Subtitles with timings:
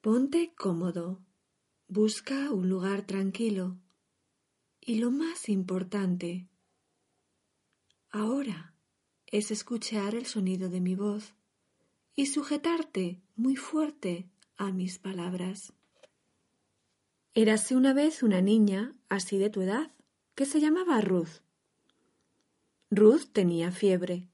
[0.00, 1.20] Ponte cómodo,
[1.88, 3.80] busca un lugar tranquilo
[4.80, 6.46] y lo más importante
[8.08, 8.76] ahora
[9.26, 11.34] es escuchar el sonido de mi voz
[12.14, 15.72] y sujetarte muy fuerte a mis palabras.
[17.34, 19.90] Érase una vez una niña así de tu edad
[20.36, 21.42] que se llamaba Ruth.
[22.88, 24.28] Ruth tenía fiebre.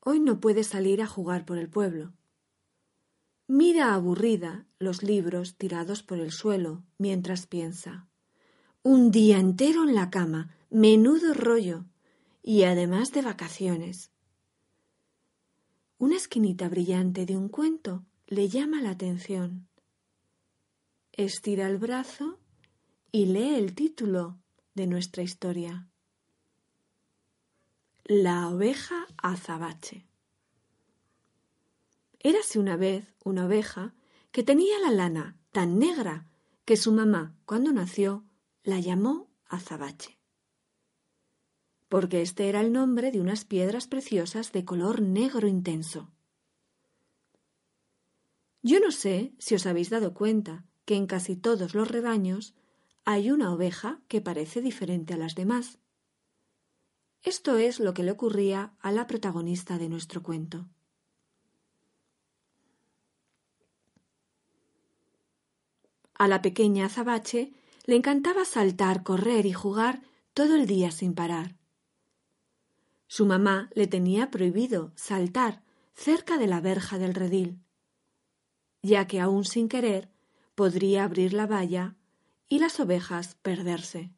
[0.00, 2.12] Hoy no puede salir a jugar por el pueblo.
[3.48, 8.08] Mira aburrida los libros tirados por el suelo mientras piensa.
[8.82, 11.84] Un día entero en la cama, menudo rollo,
[12.42, 14.10] y además de vacaciones.
[15.98, 19.68] Una esquinita brillante de un cuento le llama la atención.
[21.12, 22.38] Estira el brazo
[23.12, 24.38] y lee el título
[24.74, 25.88] de nuestra historia.
[28.04, 30.06] La oveja azabache.
[32.20, 33.94] Érase una vez una oveja
[34.30, 36.26] que tenía la lana tan negra
[36.64, 38.24] que su mamá, cuando nació,
[38.62, 40.18] la llamó azabache.
[41.88, 46.10] Porque este era el nombre de unas piedras preciosas de color negro intenso.
[48.62, 52.54] Yo no sé si os habéis dado cuenta que en casi todos los rebaños
[53.04, 55.78] hay una oveja que parece diferente a las demás.
[57.22, 60.68] Esto es lo que le ocurría a la protagonista de nuestro cuento.
[66.18, 67.52] A la pequeña azabache
[67.84, 70.02] le encantaba saltar, correr y jugar
[70.34, 71.56] todo el día sin parar.
[73.06, 75.62] Su mamá le tenía prohibido saltar
[75.94, 77.60] cerca de la verja del redil,
[78.82, 80.08] ya que aún sin querer
[80.54, 81.96] podría abrir la valla
[82.48, 84.10] y las ovejas perderse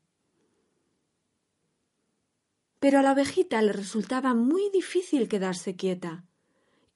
[2.81, 6.25] pero a la ovejita le resultaba muy difícil quedarse quieta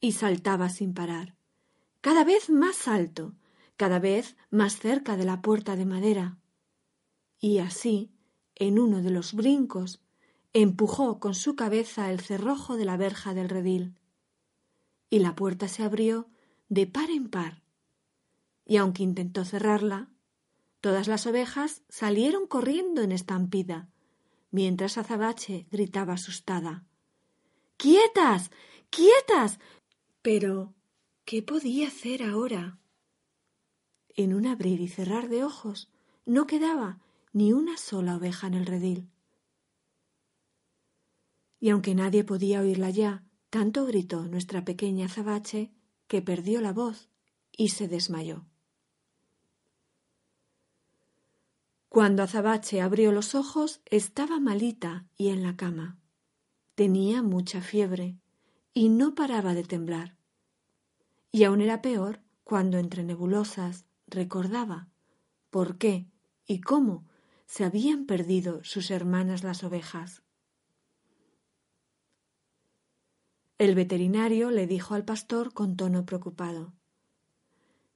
[0.00, 1.34] y saltaba sin parar,
[2.00, 3.34] cada vez más alto,
[3.82, 6.38] cada vez más cerca de la puerta de madera.
[7.40, 8.12] Y así,
[8.54, 10.00] en uno de los brincos,
[10.52, 13.98] empujó con su cabeza el cerrojo de la verja del redil,
[15.10, 16.30] y la puerta se abrió
[16.68, 17.64] de par en par.
[18.64, 20.12] Y aunque intentó cerrarla,
[20.80, 23.88] todas las ovejas salieron corriendo en estampida,
[24.52, 26.86] mientras Azabache gritaba asustada.
[27.78, 28.52] ¡Quietas!
[28.90, 29.58] ¡Quietas!
[30.22, 30.72] Pero,
[31.24, 32.78] ¿qué podía hacer ahora?
[34.16, 35.90] En un abrir y cerrar de ojos
[36.26, 37.00] no quedaba
[37.32, 39.08] ni una sola oveja en el redil.
[41.60, 45.70] Y aunque nadie podía oírla ya, tanto gritó nuestra pequeña azabache
[46.08, 47.08] que perdió la voz
[47.56, 48.44] y se desmayó.
[51.88, 55.98] Cuando Azabache abrió los ojos estaba malita y en la cama.
[56.74, 58.16] Tenía mucha fiebre
[58.72, 60.16] y no paraba de temblar.
[61.30, 64.88] Y aún era peor cuando entre nebulosas recordaba
[65.50, 66.08] por qué
[66.46, 67.06] y cómo
[67.46, 70.22] se habían perdido sus hermanas las ovejas.
[73.58, 76.74] El veterinario le dijo al pastor con tono preocupado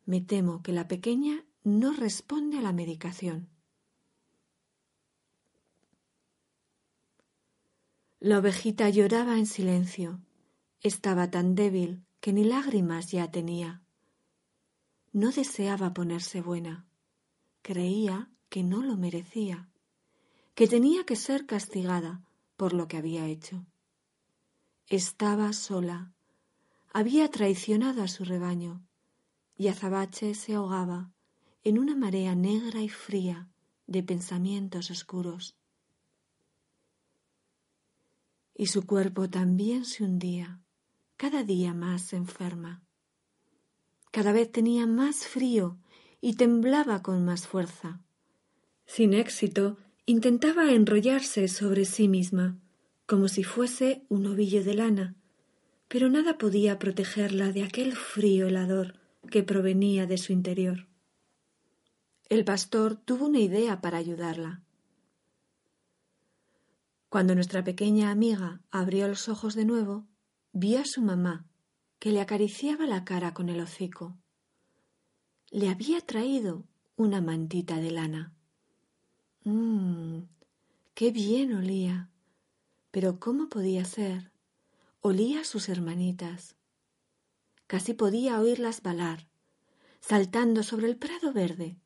[0.05, 3.49] Me temo que la pequeña no responde a la medicación.
[8.21, 10.21] La ovejita lloraba en silencio.
[10.81, 13.86] Estaba tan débil que ni lágrimas ya tenía.
[15.17, 16.85] No deseaba ponerse buena.
[17.63, 19.71] Creía que no lo merecía,
[20.55, 22.23] que tenía que ser castigada
[22.59, 23.65] por lo que había hecho.
[24.89, 26.13] Estaba sola,
[26.93, 28.87] había traicionado a su rebaño,
[29.57, 31.11] y Azabache se ahogaba
[31.65, 33.49] en una marea negra y fría
[33.87, 35.57] de pensamientos oscuros
[38.55, 40.61] y su cuerpo también se hundía,
[41.17, 42.86] cada día más enferma.
[44.17, 45.77] Cada vez tenía más frío
[46.23, 48.01] y temblaba con más fuerza.
[48.87, 52.59] Sin éxito, intentaba enrollarse sobre sí misma,
[53.05, 55.17] como si fuese un ovillo de lana,
[55.89, 58.95] pero nada podía protegerla de aquel frío helador
[59.31, 60.87] que provenía de su interior.
[62.31, 64.63] El pastor tuvo una idea para ayudarla.
[67.11, 70.07] Cuando nuestra pequeña amiga abrió los ojos de nuevo,
[70.55, 71.45] vio a su mamá,
[71.99, 74.17] que le acariciaba la cara con el hocico.
[75.51, 76.65] Le había traído
[76.97, 78.35] una mantita de lana.
[79.45, 80.23] Mmm,
[80.95, 82.11] qué bien olía.
[82.91, 84.33] Pero ¿cómo podía ser?
[85.01, 86.57] Olía a sus hermanitas.
[87.67, 89.29] Casi podía oírlas balar,
[90.01, 91.77] saltando sobre el prado verde,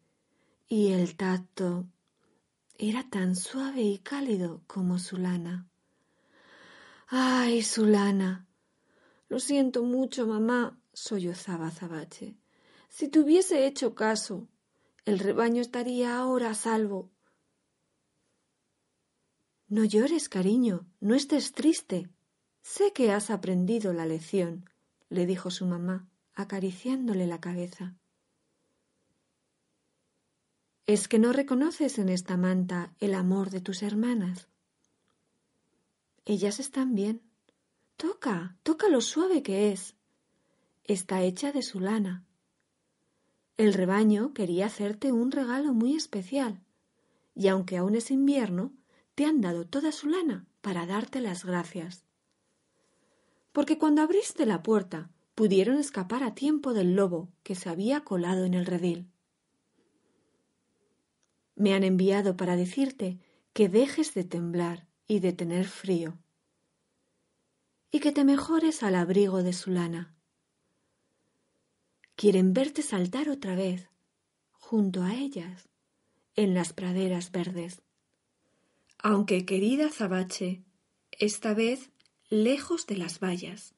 [0.68, 1.86] y el tacto
[2.78, 5.68] era tan suave y cálido como su lana.
[7.08, 8.46] ¡Ay, su lana!
[9.30, 12.36] Lo siento mucho, mamá, sollozaba Zabache.
[12.88, 14.48] si te hubiese hecho caso,
[15.04, 17.12] el rebaño estaría ahora a salvo.
[19.68, 22.10] No llores, cariño, no estés triste.
[22.60, 24.68] Sé que has aprendido la lección,
[25.10, 27.94] le dijo su mamá, acariciándole la cabeza.
[30.86, 34.48] ¿Es que no reconoces en esta manta el amor de tus hermanas?
[36.24, 37.29] Ellas están bien.
[38.00, 39.94] Toca, toca lo suave que es.
[40.84, 42.24] Está hecha de su lana.
[43.58, 46.62] El rebaño quería hacerte un regalo muy especial,
[47.34, 48.72] y aunque aún es invierno,
[49.14, 52.06] te han dado toda su lana para darte las gracias.
[53.52, 58.46] Porque cuando abriste la puerta pudieron escapar a tiempo del lobo que se había colado
[58.46, 59.10] en el redil.
[61.54, 63.18] Me han enviado para decirte
[63.52, 66.16] que dejes de temblar y de tener frío,
[67.90, 70.14] y que te mejores al abrigo de su lana.
[72.16, 73.88] Quieren verte saltar otra vez,
[74.52, 75.68] junto a ellas,
[76.36, 77.82] en las praderas verdes.
[78.98, 80.62] Aunque querida Zabache,
[81.12, 81.90] esta vez
[82.28, 83.74] lejos de las vallas.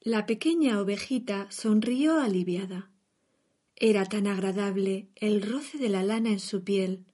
[0.00, 2.90] La pequeña ovejita sonrió aliviada.
[3.76, 7.04] Era tan agradable el roce de la lana en su piel,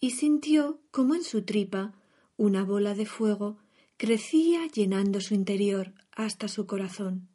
[0.00, 1.94] y sintió como en su tripa
[2.36, 3.58] una bola de fuego
[4.02, 7.28] crecía llenando su interior hasta su corazón.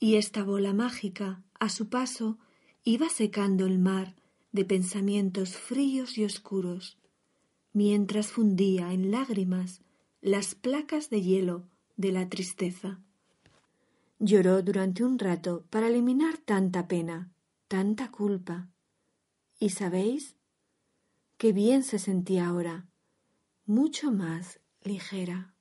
[0.00, 2.38] Y esta bola mágica, a su paso,
[2.84, 4.14] iba secando el mar
[4.52, 6.96] de pensamientos fríos y oscuros,
[7.74, 9.82] mientras fundía en lágrimas
[10.22, 11.68] las placas de hielo
[11.98, 12.98] de la tristeza.
[14.18, 17.30] Lloró durante un rato para eliminar tanta pena,
[17.68, 18.70] tanta culpa.
[19.60, 20.34] ¿Y sabéis?
[21.36, 22.86] Qué bien se sentía ahora,
[23.66, 25.54] mucho más ligera.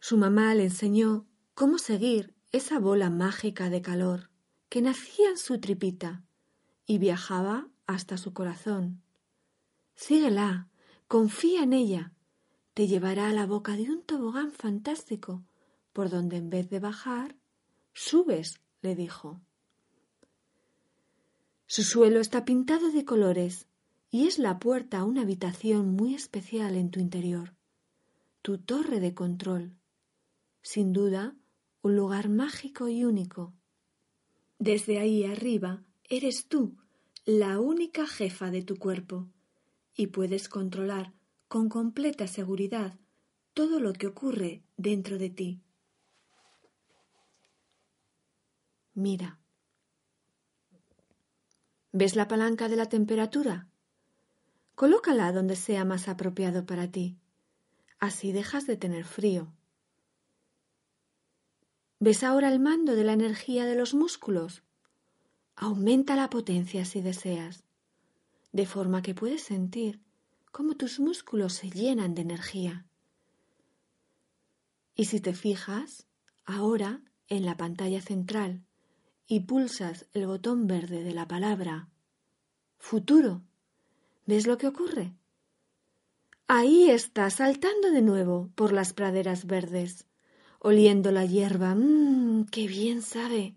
[0.00, 4.30] Su mamá le enseñó cómo seguir esa bola mágica de calor
[4.68, 6.24] que nacía en su tripita
[6.86, 9.02] y viajaba hasta su corazón.
[9.94, 10.68] Síguela,
[11.08, 12.12] confía en ella,
[12.74, 15.44] te llevará a la boca de un tobogán fantástico,
[15.92, 17.36] por donde en vez de bajar,
[17.94, 19.40] subes, le dijo.
[21.66, 23.66] Su suelo está pintado de colores
[24.10, 27.54] y es la puerta a una habitación muy especial en tu interior,
[28.42, 29.76] tu torre de control.
[30.62, 31.36] Sin duda,
[31.82, 33.54] un lugar mágico y único.
[34.58, 36.76] Desde ahí arriba eres tú,
[37.24, 39.28] la única jefa de tu cuerpo,
[39.94, 41.12] y puedes controlar
[41.48, 42.98] con completa seguridad
[43.54, 45.60] todo lo que ocurre dentro de ti.
[48.94, 49.40] Mira.
[51.92, 53.68] ¿Ves la palanca de la temperatura?
[54.76, 57.18] Colócala donde sea más apropiado para ti.
[57.98, 59.54] Así dejas de tener frío.
[61.98, 64.64] ¿Ves ahora el mando de la energía de los músculos?
[65.56, 67.64] Aumenta la potencia si deseas,
[68.52, 70.02] de forma que puedes sentir
[70.52, 72.86] cómo tus músculos se llenan de energía.
[74.94, 76.06] Y si te fijas,
[76.44, 78.62] ahora en la pantalla central
[79.26, 81.88] y pulsas el botón verde de la palabra
[82.78, 83.42] futuro,
[84.26, 85.12] ¿ves lo que ocurre?
[86.48, 90.06] Ahí está, saltando de nuevo por las praderas verdes,
[90.60, 91.74] oliendo la hierba.
[91.74, 92.44] ¡Mmm!
[92.50, 93.56] ¡Qué bien sabe!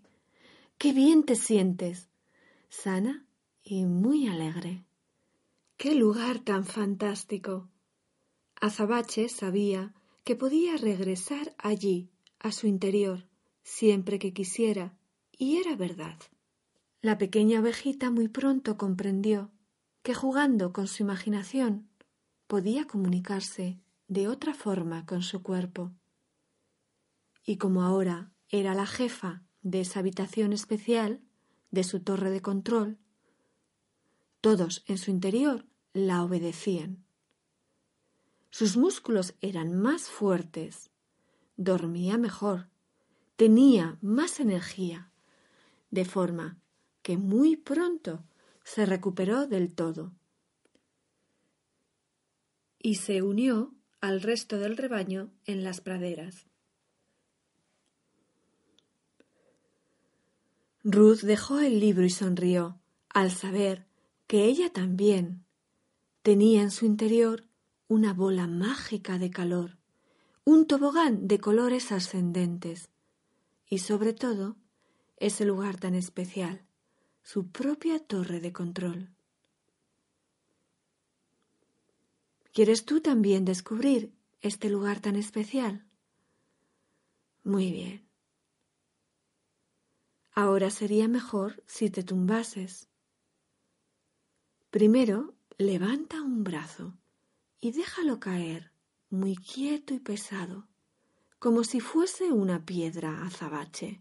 [0.78, 2.08] ¡Qué bien te sientes!
[2.68, 3.26] Sana
[3.62, 4.84] y muy alegre.
[5.76, 7.68] ¡Qué lugar tan fantástico!
[8.60, 13.26] Azabache sabía que podía regresar allí, a su interior,
[13.62, 14.94] siempre que quisiera,
[15.30, 16.18] y era verdad.
[17.02, 19.50] La pequeña ovejita muy pronto comprendió
[20.02, 21.88] que jugando con su imaginación
[22.46, 23.78] podía comunicarse
[24.08, 25.92] de otra forma con su cuerpo.
[27.44, 31.20] Y como ahora era la jefa de esa habitación especial,
[31.70, 32.98] de su torre de control,
[34.40, 37.04] todos en su interior la obedecían.
[38.50, 40.90] Sus músculos eran más fuertes,
[41.56, 42.68] dormía mejor,
[43.36, 45.12] tenía más energía,
[45.90, 46.58] de forma
[47.02, 48.24] que muy pronto
[48.72, 50.12] se recuperó del todo
[52.78, 56.46] y se unió al resto del rebaño en las praderas.
[60.84, 63.88] Ruth dejó el libro y sonrió al saber
[64.28, 65.44] que ella también
[66.22, 67.48] tenía en su interior
[67.88, 69.78] una bola mágica de calor,
[70.44, 72.88] un tobogán de colores ascendentes
[73.68, 74.54] y sobre todo
[75.16, 76.69] ese lugar tan especial,
[77.22, 79.10] su propia torre de control.
[82.52, 85.86] ¿Quieres tú también descubrir este lugar tan especial?
[87.44, 88.10] Muy bien,
[90.32, 92.88] Ahora sería mejor si te tumbases.
[94.70, 96.96] Primero, levanta un brazo
[97.60, 98.72] y déjalo caer,
[99.10, 100.68] muy quieto y pesado,
[101.38, 104.00] como si fuese una piedra azabache.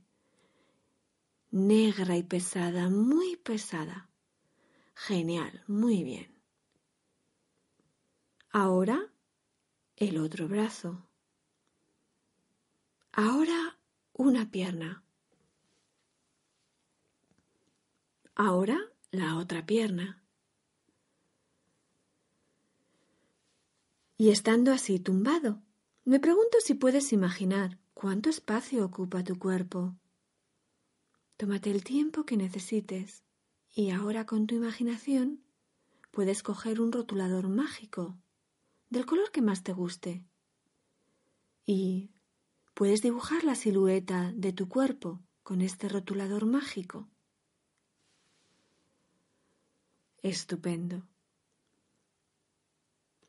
[1.52, 4.10] Negra y pesada, muy pesada.
[4.94, 6.40] Genial, muy bien.
[8.52, 9.12] Ahora
[9.96, 11.08] el otro brazo.
[13.12, 13.80] Ahora
[14.14, 15.04] una pierna.
[18.36, 18.80] Ahora
[19.12, 20.24] la otra pierna.
[24.18, 25.62] Y estando así tumbado,
[26.06, 29.96] me pregunto si puedes imaginar cuánto espacio ocupa tu cuerpo.
[31.40, 33.24] Tómate el tiempo que necesites
[33.74, 35.42] y ahora con tu imaginación
[36.12, 38.18] puedes coger un rotulador mágico
[38.90, 40.26] del color que más te guste
[41.66, 42.12] y
[42.74, 47.08] puedes dibujar la silueta de tu cuerpo con este rotulador mágico.
[50.22, 51.08] Estupendo.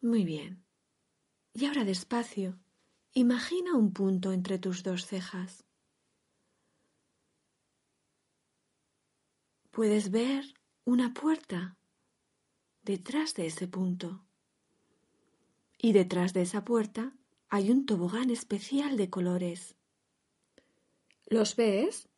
[0.00, 0.64] Muy bien.
[1.54, 2.58] Y ahora despacio,
[3.12, 5.64] imagina un punto entre tus dos cejas.
[9.80, 10.44] Puedes ver
[10.84, 11.78] una puerta
[12.82, 14.26] detrás de ese punto.
[15.78, 17.14] Y detrás de esa puerta
[17.48, 19.76] hay un tobogán especial de colores.
[21.24, 22.10] ¿Los ves?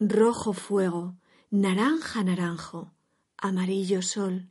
[0.00, 1.18] rojo fuego,
[1.50, 2.94] naranja naranjo,
[3.36, 4.50] amarillo sol,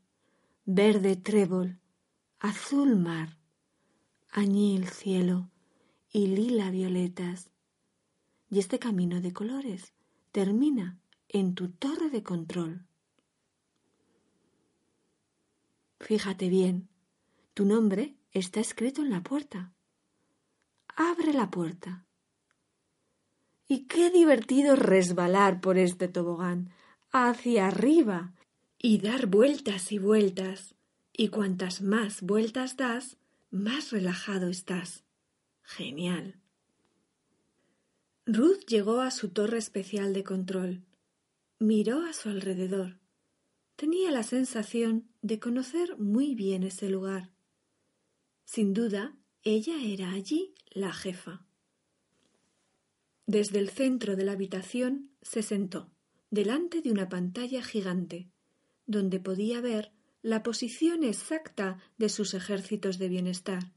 [0.66, 1.80] verde trébol,
[2.38, 3.40] azul mar,
[4.30, 5.50] añil cielo
[6.12, 7.55] y lila violetas.
[8.56, 9.92] Y este camino de colores
[10.32, 10.98] termina
[11.28, 12.86] en tu torre de control.
[16.00, 16.88] Fíjate bien,
[17.54, 19.74] tu nombre está escrito en la puerta.
[20.88, 22.06] Abre la puerta
[23.68, 26.72] y qué divertido resbalar por este tobogán
[27.12, 28.36] hacia arriba
[28.78, 30.76] y dar vueltas y vueltas.
[31.12, 33.18] Y cuantas más vueltas das,
[33.52, 35.04] más relajado estás.
[35.62, 36.45] Genial.
[38.28, 40.84] Ruth llegó a su torre especial de control.
[41.60, 42.98] Miró a su alrededor.
[43.76, 47.30] Tenía la sensación de conocer muy bien ese lugar.
[48.44, 51.46] Sin duda, ella era allí la jefa.
[53.28, 55.92] Desde el centro de la habitación se sentó,
[56.32, 58.32] delante de una pantalla gigante,
[58.88, 59.92] donde podía ver
[60.24, 63.72] la posición exacta de sus ejércitos de bienestar,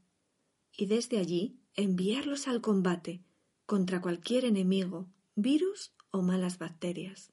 [0.75, 3.21] y desde allí enviarlos al combate
[3.71, 7.31] contra cualquier enemigo, virus o malas bacterias.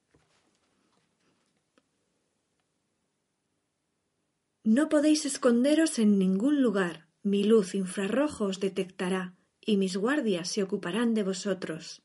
[4.63, 10.63] No podéis esconderos en ningún lugar, mi luz infrarrojo os detectará, y mis guardias se
[10.63, 12.03] ocuparán de vosotros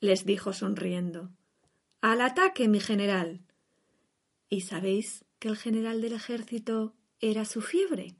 [0.00, 1.30] les dijo sonriendo.
[2.00, 3.40] Al ataque, mi general.
[4.48, 8.16] ¿Y sabéis que el general del ejército era su fiebre?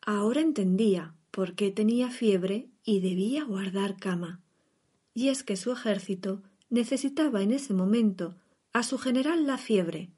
[0.00, 4.40] Ahora entendía por qué tenía fiebre y debía guardar cama.
[5.14, 8.36] Y es que su ejército necesitaba en ese momento
[8.72, 10.10] a su general la fiebre,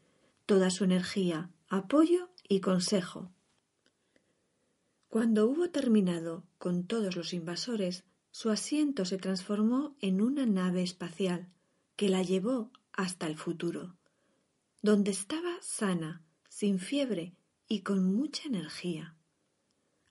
[0.46, 3.30] toda su energía, apoyo y consejo.
[5.08, 11.48] Cuando hubo terminado con todos los invasores, su asiento se transformó en una nave espacial
[11.96, 13.94] que la llevó hasta el futuro,
[14.80, 17.34] donde estaba sana, sin fiebre
[17.68, 19.16] y con mucha energía.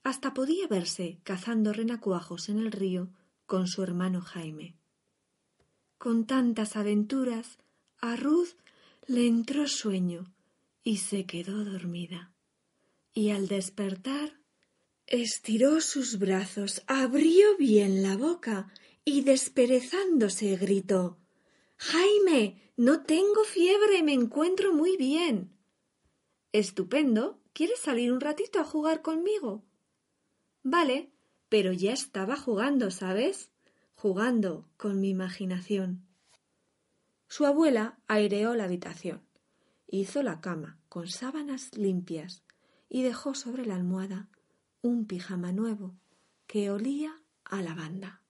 [0.02, 3.10] Hasta podía verse cazando renacuajos en el río
[3.46, 4.76] con su hermano Jaime.
[5.98, 7.58] Con tantas aventuras,
[8.00, 8.54] a Ruth
[9.06, 10.32] le entró sueño
[10.82, 12.32] y se quedó dormida.
[13.14, 14.42] Y al despertar
[15.06, 18.72] Estiró sus brazos, abrió bien la boca
[19.04, 21.18] y desperezándose gritó
[21.76, 25.52] Jaime, no tengo fiebre, me encuentro muy bien.
[26.52, 27.40] Estupendo.
[27.52, 29.62] ¿Quieres salir un ratito a jugar conmigo?
[30.62, 31.12] Vale,
[31.48, 33.50] pero ya estaba jugando, ¿sabes?
[33.94, 36.06] Jugando con mi imaginación.
[37.28, 39.26] Su abuela aireó la habitación,
[39.86, 42.44] hizo la cama con sábanas limpias
[42.88, 44.28] y dejó sobre la almohada
[44.82, 45.96] un pijama nuevo
[46.46, 48.21] que olía a lavanda.